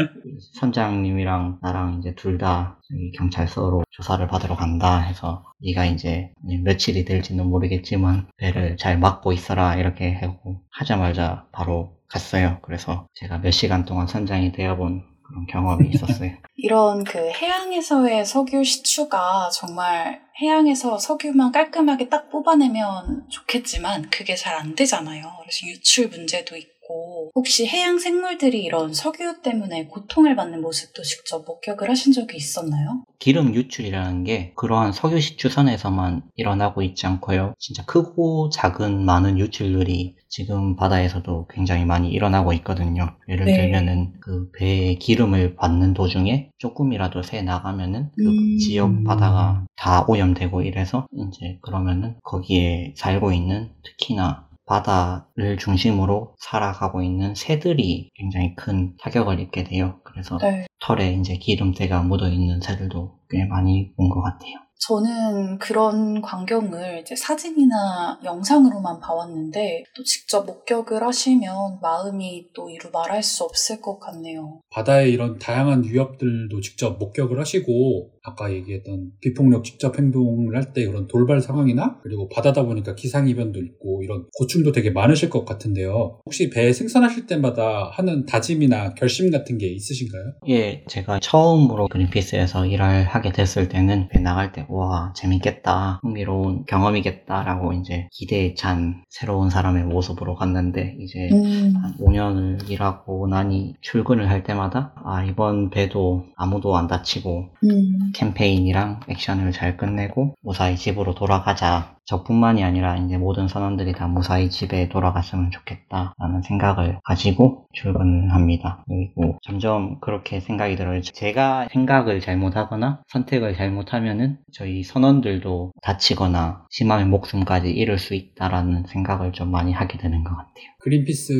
[0.54, 2.78] 선장님이랑 나랑 이제 둘 다
[3.16, 6.32] 경찰서로 조사를 받으러 간다 해서 네가 이제
[6.64, 12.58] 며칠이 될지는 모르겠지만 배를 잘 막고 있어라 이렇게 하고 하자마자 바로 갔어요.
[12.62, 19.48] 그래서 제가 몇 시간 동안 선장이 되어본 그런 경험이 있었어요 이런 그 해양에서의 석유 시추가
[19.50, 25.22] 정말 해양에서 석유만 깔끔하게 딱 뽑아내면 좋겠지만 그게 잘 안 되잖아요.
[25.40, 31.88] 그래서 유출 문제도 있고 혹시 해양 생물들이 이런 석유 때문에 고통을 받는 모습도 직접 목격을
[31.88, 33.04] 하신 적이 있었나요?
[33.18, 37.54] 기름 유출이라는 게 그러한 석유 시추선에서만 일어나고 있지 않고요.
[37.58, 43.16] 진짜 크고 작은 많은 유출들이 지금 바다에서도 굉장히 많이 일어나고 있거든요.
[43.28, 43.54] 예를 네.
[43.54, 48.58] 들면은 그 배에 기름을 받는 도중에 조금이라도 새 나가면은 그 음.
[48.58, 57.34] 지역 바다가 다 오염되고 이래서 이제 그러면은 거기에 살고 있는 특히나 바다를 중심으로 살아가고 있는
[57.34, 59.98] 새들이 굉장히 큰 타격을 입게 돼요.
[60.04, 60.66] 그래서 네.
[60.80, 64.54] 털에 이제 기름때가 묻어 있는 새들도 꽤 많이 본 것 같아요.
[64.80, 73.22] 저는 그런 광경을 이제 사진이나 영상으로만 봐왔는데 또 직접 목격을 하시면 마음이 또 이루 말할
[73.22, 74.60] 수 없을 것 같네요.
[74.70, 81.08] 바다의 이런 다양한 위협들도 직접 목격을 하시고 아까 얘기했던 비폭력 직접 행동을 할 때 그런
[81.08, 86.20] 돌발 상황이나 그리고 바다다 보니까 기상이변도 있고 이런 고충도 되게 많으실 것 같은데요.
[86.24, 90.34] 혹시 배 생산하실 때마다 하는 다짐이나 결심 같은 게 있으신가요?
[90.48, 97.72] 예, 제가 처음으로 그린피스에서 일을 하게 됐을 때는 배 나갈 때, 와, 재밌겠다, 흥미로운 경험이겠다라고
[97.72, 101.74] 이제 기대에 찬 새로운 사람의 모습으로 갔는데, 이제 음.
[101.76, 108.12] 한 5년을 일하고 나니 출근을 할 때마다, 아, 이번 배도 아무도 안 다치고, 음.
[108.14, 114.88] 캠페인이랑 액션을 잘 끝내고 무사히 집으로 돌아가자 저뿐만이 아니라 이제 모든 선원들이 다 무사히 집에
[114.88, 118.82] 돌아갔으면 좋겠다라는 생각을 가지고 출근을 합니다.
[118.88, 121.02] 그리고 점점 그렇게 생각이 들어요.
[121.02, 129.52] 제가 생각을 잘못하거나 선택을 잘못하면은 저희 선원들도 다치거나 심하면 목숨까지 잃을 수 있다라는 생각을 좀
[129.52, 130.70] 많이 하게 되는 것 같아요.
[130.80, 131.32] 그린피스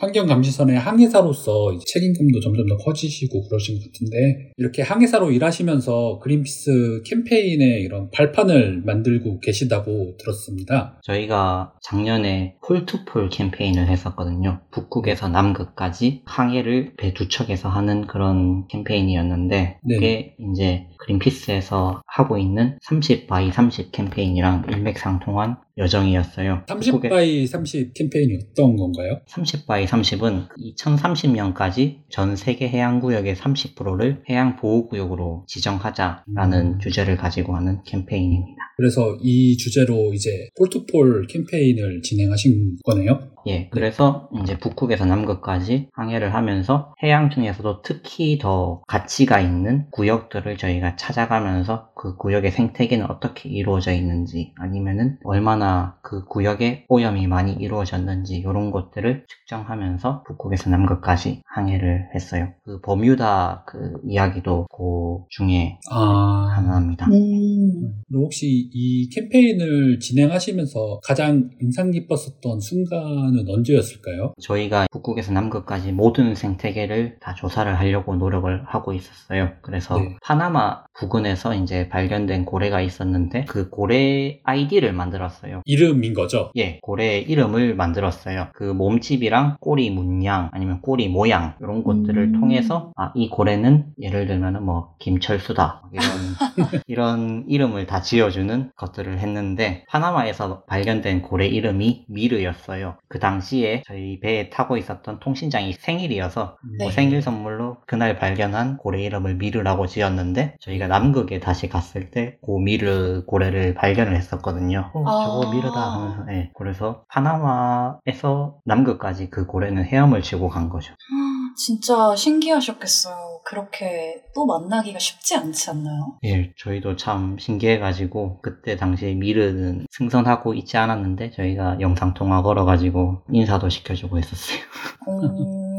[0.00, 8.10] 환경감시선의 항해사로서 책임감도 점점 더 커지시고 그러신 것 같은데 이렇게 항해사로 일하시면서 그린피스 캠페인의 이런
[8.10, 11.00] 발판을 만들고 계시다고 들었습니다.
[11.02, 14.60] 저희가 작년에 Pole to Pole 캠페인을 했었거든요.
[14.70, 19.94] 북극에서 남극까지 항해를 배 두 척에서 하는 그런 캠페인이었는데 네.
[19.94, 26.62] 그게 이제 그린피스에서 하고 있는 30 by 30 캠페인이랑 일맥상통한 여정이었어요.
[26.68, 29.20] 30 by 30 캠페인이 어떤 건가요?
[29.26, 36.78] 30 by 30은 2030년까지 전 세계 해양구역의 30%를 해양보호구역으로 지정하자라는 음.
[36.78, 38.56] 주제를 가지고 하는 캠페인입니다.
[38.76, 43.30] 그래서 이 주제로 이제 폴트폴 캠페인을 진행하신 거네요.
[43.46, 50.96] 예, 그래서 이제 북극에서 남극까지 항해를 하면서 해양 중에서도 특히 더 가치가 있는 구역들을 저희가
[50.96, 58.70] 찾아가면서 그 구역의 생태계는 어떻게 이루어져 있는지 아니면은 얼마나 그 구역에 오염이 많이 이루어졌는지 이런
[58.70, 62.52] 것들을 측정하면서 북극에서 남극까지 항해를 했어요.
[62.64, 67.06] 그 버뮤다 그 이야기도 그 중에 아, 하나입니다.
[67.06, 68.02] 음.
[68.08, 74.34] 그럼 혹시 이 캠페인을 진행하시면서 가장 인상 깊었었던 순간은 언제였을까요?
[74.42, 79.52] 저희가 북극에서 남극까지 모든 생태계를 다 조사를 하려고 노력을 하고 있었어요.
[79.62, 80.16] 그래서 네.
[80.22, 85.62] 파나마 부근에서 이제 발견된 고래가 있었는데 그 고래 아이디를 만들었어요.
[85.64, 86.50] 이름인 거죠?
[86.56, 88.48] 예, 고래의 이름을 만들었어요.
[88.54, 92.40] 그 몸집이랑 꼬리 문양 아니면 꼬리 모양 이런 것들을 음.
[92.40, 96.06] 통해서 아, 이 고래는 예를 들면은 뭐 김철수다 이런
[96.86, 102.96] 이런 이름을 다 지어주는 것들을 했는데 파나마에서 발견된 고래 이름이 미르였어요.
[103.08, 106.76] 그 당시에 저희 배에 타고 있었던 통신장이 생일이어서 음.
[106.78, 106.84] 네.
[106.84, 112.52] 뭐 생일 선물로 그날 발견한 고래 이름을 미르라고 지었는데 저희가 남극에 다시 갔을 때 그
[112.58, 114.90] 미르 고래를 발견을 했었거든요.
[114.94, 115.50] 어, 저거 아.
[115.50, 120.92] 미르다 하면서 예, 그래서 파나마에서 남극까지 그 고래는 헤엄을 치고 간 거죠.
[121.56, 123.40] 진짜 신기하셨겠어요.
[123.44, 126.18] 그렇게 또 만나기가 쉽지 않지 않나요?
[126.24, 133.68] 예, 저희도 참 신기해가지고 그때 당시에 미르는 승선하고 있지 않았는데 저희가 영상 통화 걸어가지고 인사도
[133.68, 134.58] 시켜주고 했었어요.
[135.06, 135.75] 오.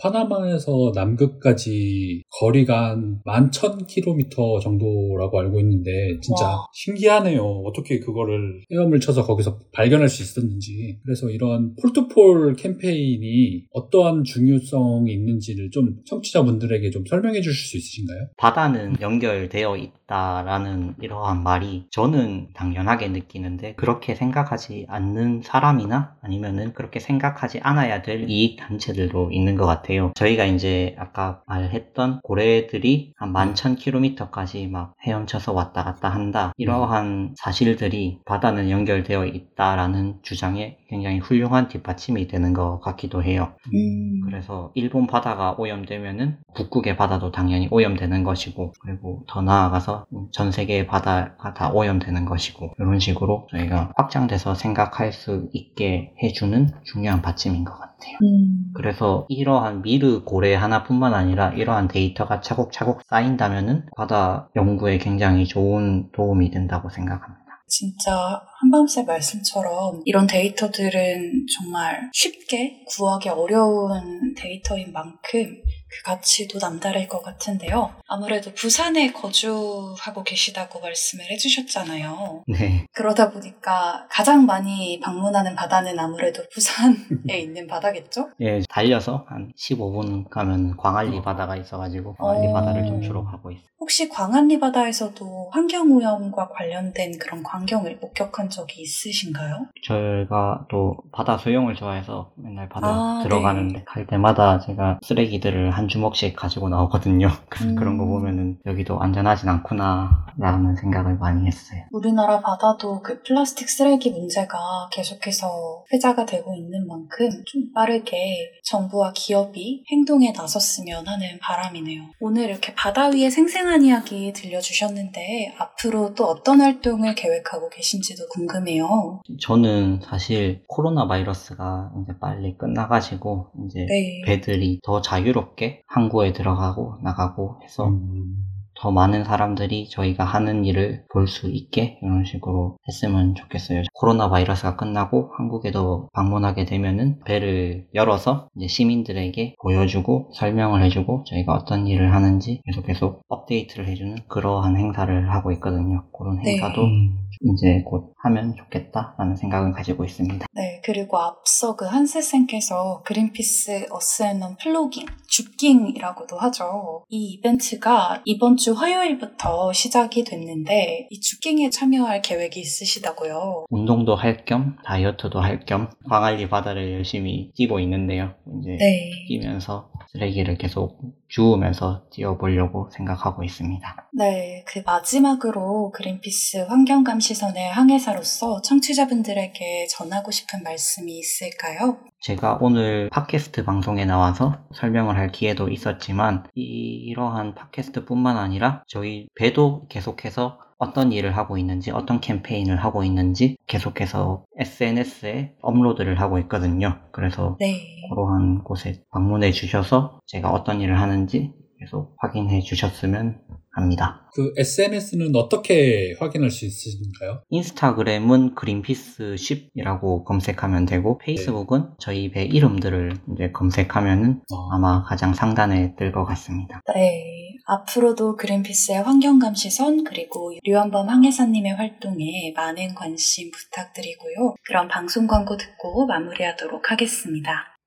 [0.00, 6.66] 파나마에서 남극까지 거리가 한 11,000km 정도라고 알고 있는데 진짜 와.
[6.72, 7.42] 신기하네요.
[7.64, 10.98] 어떻게 그거를 헤엄을 쳐서 거기서 발견할 수 있었는지.
[11.04, 18.28] 그래서 이런 폴트폴 캠페인이 어떠한 중요성이 있는지를 좀 청취자분들에게 좀 설명해 주실 수 있으신가요?
[18.36, 27.60] 바다는 연결되어 있다라는 이러한 말이 저는 당연하게 느끼는데 그렇게 생각하지 않는 사람이나 아니면은 그렇게 생각하지
[27.60, 29.87] 않아야 될 이익 단체들도 있는 것 같아요.
[30.14, 36.52] 저희가 이제 아까 말했던 고래들이 한 11,000km까지 막 헤엄쳐서 왔다 갔다 한다.
[36.56, 43.54] 이러한 사실들이 바다는 연결되어 있다라는 주장에 굉장히 훌륭한 뒷받침이 되는 것 같기도 해요.
[43.74, 44.20] 음.
[44.24, 51.54] 그래서 일본 바다가 오염되면은 북극의 바다도 당연히 오염되는 것이고 그리고 더 나아가서 전 세계의 바다가
[51.54, 57.97] 다 오염되는 것이고 이런 식으로 저희가 확장돼서 생각할 수 있게 해주는 중요한 받침인 것 같아요.
[58.22, 58.72] 음.
[58.74, 66.50] 그래서 이러한 미르 고래 하나뿐만 아니라 이러한 데이터가 차곡차곡 쌓인다면은 바다 연구에 굉장히 좋은 도움이
[66.50, 67.48] 된다고 생각합니다.
[67.68, 77.22] 진짜 한밤새 말씀처럼 이런 데이터들은 정말 쉽게 구하기 어려운 데이터인 만큼 그 가치도 남다를 것
[77.22, 77.92] 같은데요.
[78.06, 82.44] 아무래도 부산에 거주하고 계시다고 말씀을 해주셨잖아요.
[82.46, 82.86] 네.
[82.92, 86.94] 그러다 보니까 가장 많이 방문하는 바다는 아무래도 부산에
[87.40, 88.30] 있는 바다겠죠?
[88.40, 92.52] 예, 달려서 한 15분 가면 광안리 바다가 있어가지고 광안리 어.
[92.52, 93.68] 바다를 좀 주로 가고 있어요.
[93.80, 99.66] 혹시 광안리 바다에서도 환경 오염과 관련된 그런 광경을 목격한 적이 있으신가요?
[99.84, 106.34] 저희가 또 바다 수영을 좋아해서 맨날 바다 아, 들어가는데 갈 때마다 제가 쓰레기들을 한 주먹씩
[106.34, 107.28] 가지고 나오거든요.
[107.62, 107.76] 음.
[107.76, 111.82] 그런 거 보면은 여기도 안전하진 않구나 라는 생각을 많이 했어요.
[111.92, 119.84] 우리나라 바다도 그 플라스틱 쓰레기 문제가 계속해서 회자가 되고 있는 만큼 좀 빠르게 정부와 기업이
[119.90, 122.02] 행동에 나섰으면 하는 바람이네요.
[122.20, 129.22] 오늘 이렇게 바다 위의 생생한 이야기 들려주셨는데 앞으로 또 어떤 활동을 계획하고 계신지도 궁금해요.
[129.40, 134.22] 저는 사실 코로나 바이러스가 이제 빨리 끝나가지고 이제 네.
[134.26, 138.36] 배들이 더 자유롭게 항구에 들어가고 나가고 해서 음,
[138.80, 143.82] 더 많은 사람들이 저희가 하는 일을 볼 수 있게 이런 식으로 했으면 좋겠어요.
[143.92, 151.86] 코로나 바이러스가 끝나고 한국에도 방문하게 되면은 배를 열어서 이제 시민들에게 보여주고 설명을 해주고 저희가 어떤
[151.88, 156.04] 일을 하는지 계속 계속 업데이트를 해주는 그러한 행사를 하고 있거든요.
[156.16, 156.52] 그런 네.
[156.52, 157.18] 행사도 음.
[157.52, 160.46] 이제 곧 하면 좋겠다라는 생각은 가지고 있습니다.
[160.54, 165.06] 네, 그리고 앞서 그 한세쌤께서 그린피스 어스앤넌 플로깅,
[165.38, 167.04] 줍깅이라고도 하죠.
[167.08, 173.66] 이 이벤트가 이번 주 화요일부터 시작이 됐는데 이 줍깅에 참여할 계획이 있으시다고요.
[173.70, 178.34] 운동도 할 겸 다이어트도 할 겸 광안리 바다를 열심히 뛰고 있는데요.
[178.60, 179.10] 이제 네.
[179.28, 180.98] 뛰면서 쓰레기를 계속
[181.28, 184.08] 주우면서 뛰어보려고 생각하고 있습니다.
[184.14, 191.98] 네, 그 마지막으로 그린피스 환경감 시선의 항해사로서 청취자분들에게 전하고 싶은 말씀이 있을까요?
[192.20, 200.58] 제가 오늘 팟캐스트 방송에 나와서 설명을 할 기회도 있었지만 이러한 팟캐스트뿐만 아니라 저희 배도 계속해서
[200.78, 207.00] 어떤 일을 하고 있는지 어떤 캠페인을 하고 있는지 계속해서 SNS에 업로드를 하고 있거든요.
[207.12, 207.80] 그래서 네.
[208.10, 213.40] 그러한 곳에 방문해 주셔서 제가 어떤 일을 하는지 계속 확인해 주셨으면
[213.72, 214.28] 합니다.
[214.34, 217.42] 그 SNS는 어떻게 확인할 수 있으신가요?
[217.50, 225.94] 인스타그램은 그린피스 10이라고 검색하면 되고 페이스북은 저희 배 이름들을 이제 검색하면은 어, 아마 가장 상단에
[225.96, 226.80] 뜰 것 같습니다.
[226.94, 227.38] 네.
[227.70, 234.54] 앞으로도 그린피스의 환경감 시선 그리고 류한범 항해사님의 활동에 많은 관심 부탁드리고요.
[234.66, 237.77] 그럼 방송 광고 듣고 마무리하도록 하겠습니다.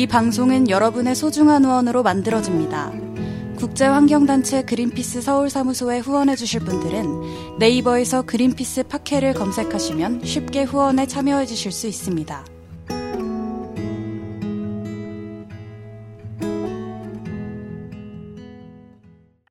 [0.00, 2.90] 이 방송은 여러분의 소중한 후원으로 만들어집니다.
[3.58, 12.46] 국제환경단체 그린피스 서울사무소에 후원해주실 분들은 네이버에서 그린피스 팟캐를 검색하시면 쉽게 후원에 참여해주실 수 있습니다.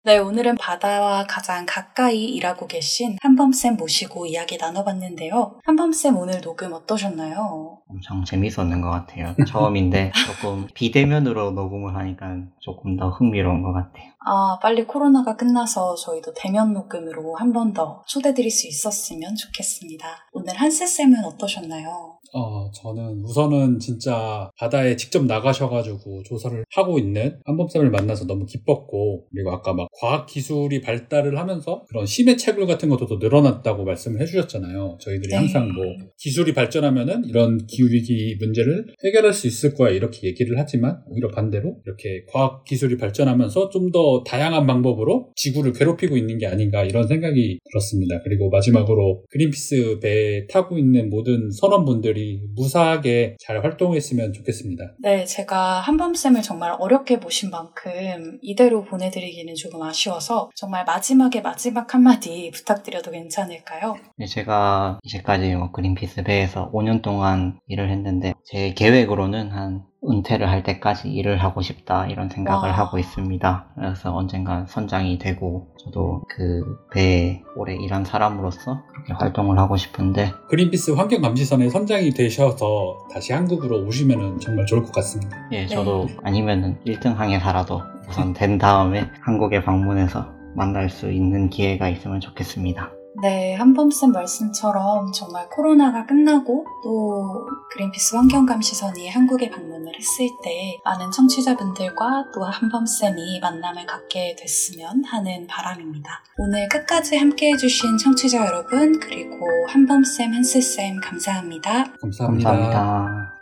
[0.09, 5.59] 네, 오늘은 바다와 가장 가까이 일하고 계신 한범쌤 모시고 이야기 나눠봤는데요.
[5.65, 7.77] 한범쌤 오늘 녹음 어떠셨나요?
[7.87, 9.35] 엄청 재밌었는 것 같아요.
[9.47, 14.09] 처음인데 조금 비대면으로 녹음을 하니까 조금 더 흥미로운 것 같아요.
[14.25, 20.07] 아, 빨리 코로나가 끝나서 저희도 대면 녹음으로 한 번 더 초대드릴 수 있었으면 좋겠습니다.
[20.33, 22.17] 오늘 한스쌤은 어떠셨나요?
[22.33, 29.51] 어, 저는 우선은 진짜 바다에 직접 나가셔가지고 조사를 하고 있는 한범쌤을 만나서 너무 기뻤고, 그리고
[29.51, 34.97] 아까 막 과학 기술이 발달을 하면서 그런 심해 채굴 같은 것도 더 늘어났다고 말씀을 해주셨잖아요.
[35.01, 35.35] 저희들이 네.
[35.35, 35.83] 항상 뭐
[36.17, 42.23] 기술이 발전하면은 이런 기후위기 문제를 해결할 수 있을 거야 이렇게 얘기를 하지만 오히려 반대로 이렇게
[42.31, 48.21] 과학 기술이 발전하면서 좀 더 다양한 방법으로 지구를 괴롭히고 있는 게 아닌가 이런 생각이 들었습니다.
[48.23, 52.18] 그리고 마지막으로 그린피스 배에 타고 있는 모든 선원분들이
[52.55, 54.95] 무사하게 잘 활동했으면 좋겠습니다.
[54.99, 62.51] 네, 제가 한범쌤을 정말 어렵게 모신 만큼 이대로 보내드리기는 조금 아쉬워서 정말 마지막에 마지막 한마디
[62.53, 63.95] 부탁드려도 괜찮을까요?
[64.17, 70.63] 네, 제가 이제까지 뭐 그린피스 배에서 5년 동안 일을 했는데 제 계획으로는 한 은퇴를 할
[70.63, 72.77] 때까지 일을 하고 싶다 이런 생각을 와.
[72.77, 73.65] 하고 있습니다.
[73.75, 80.91] 그래서 언젠간 선장이 되고 저도 그 배에 오래 일한 사람으로서 그렇게 활동을 하고 싶은데 그린피스
[80.91, 85.37] 환경감시선의 선장이 되셔서 다시 한국으로 오시면 정말 좋을 것 같습니다.
[85.51, 92.19] 예, 저도 아니면은 1등 항해사라도 우선 된 다음에 한국에 방문해서 만날 수 있는 기회가 있으면
[92.19, 92.91] 좋겠습니다.
[93.21, 101.11] 네, 한범쌤 말씀처럼 정말 코로나가 끝나고 또 그린피스 환경감 시선이 한국에 방문을 했을 때 많은
[101.11, 106.23] 청취자분들과 또 한범쌤이 만남을 갖게 됐으면 하는 바람입니다.
[106.37, 111.93] 오늘 끝까지 함께 해주신 청취자 여러분 그리고 한범쌤, 한스쌤 감사합니다.
[112.01, 112.49] 감사합니다.
[112.49, 113.38] 감사합니다.